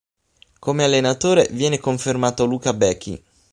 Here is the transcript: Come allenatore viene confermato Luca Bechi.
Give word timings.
Come 0.57 0.83
allenatore 0.83 1.47
viene 1.51 1.77
confermato 1.77 2.45
Luca 2.45 2.73
Bechi. 2.73 3.23